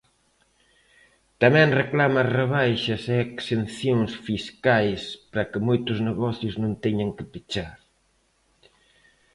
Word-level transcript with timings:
Tamén 1.41 1.77
reclama 1.81 2.29
rebaixas 2.39 3.01
e 3.13 3.15
exencións 3.27 4.11
fiscais 4.27 5.01
para 5.31 5.47
que 5.51 5.65
moitos 5.67 5.97
negocios 6.09 6.55
non 6.63 6.73
teñan 6.83 7.11
que 7.17 7.25
pechar. 7.33 7.77